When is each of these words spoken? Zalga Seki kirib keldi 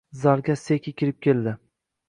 Zalga 0.21 0.55
Seki 0.61 0.95
kirib 1.03 1.21
keldi 1.29 1.55